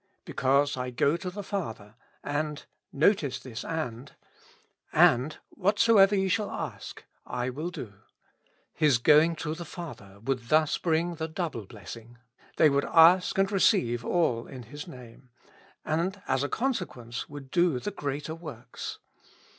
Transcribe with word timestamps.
"Because 0.25 0.77
I 0.77 0.89
go 0.89 1.15
to 1.17 1.29
the 1.29 1.43
Father, 1.43 1.93
«;/^— 2.25 2.65
notice 2.91 3.37
this 3.37 3.63
and— 3.63 4.11
and, 4.93 5.37
whatever 5.51 6.15
ye 6.15 6.27
shall 6.27 6.49
ask, 6.49 7.03
I 7.23 7.51
will 7.51 7.69
do." 7.69 7.93
His 8.73 8.97
going 8.97 9.35
to 9.35 9.53
the 9.53 9.63
Father 9.63 10.17
would 10.23 10.49
thus 10.49 10.79
bring 10.79 11.17
the 11.17 11.27
double 11.27 11.67
blessing: 11.67 12.17
they 12.57 12.67
would 12.67 12.85
ask 12.85 13.37
and 13.37 13.51
receive 13.51 14.03
all 14.03 14.47
in 14.47 14.63
His 14.63 14.87
Name, 14.87 15.29
and 15.85 16.19
as 16.27 16.41
a 16.43 16.49
consequence, 16.49 17.29
would 17.29 17.51
do 17.51 17.79
the 17.79 17.91
greater 17.91 18.33
works. 18.33 18.97